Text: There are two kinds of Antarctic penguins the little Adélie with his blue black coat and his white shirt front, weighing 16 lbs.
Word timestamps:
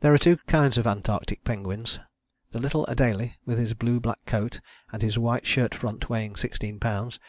There 0.00 0.12
are 0.12 0.18
two 0.18 0.38
kinds 0.48 0.76
of 0.76 0.88
Antarctic 0.88 1.44
penguins 1.44 2.00
the 2.50 2.58
little 2.58 2.84
Adélie 2.86 3.34
with 3.46 3.58
his 3.58 3.74
blue 3.74 4.00
black 4.00 4.18
coat 4.26 4.58
and 4.92 5.02
his 5.02 5.20
white 5.20 5.46
shirt 5.46 5.72
front, 5.72 6.10
weighing 6.10 6.34
16 6.34 6.80
lbs. 6.80 7.20